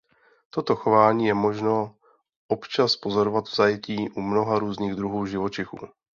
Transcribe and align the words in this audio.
Toto 0.49 0.75
chování 0.75 1.25
je 1.25 1.33
možno 1.33 1.95
občas 2.47 2.95
pozorovat 2.97 3.47
v 3.49 3.55
zajetí 3.55 4.09
u 4.09 4.21
mnoha 4.21 4.59
různých 4.59 4.95
druhů 4.95 5.25
živočichů. 5.25 5.77